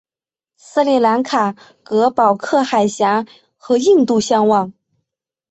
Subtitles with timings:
[0.57, 3.23] 斯里兰卡隔保克海峡
[3.55, 4.73] 和印度相望。